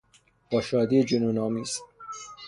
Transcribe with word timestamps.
با 0.51 0.61
شادی 0.61 1.03
جنون 1.03 1.37
آمیز 1.37 1.79